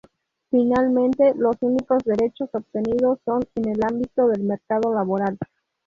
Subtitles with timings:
[0.49, 5.37] Finalmente, los únicos derechos obtenidos son en el ámbito del mercado laboral.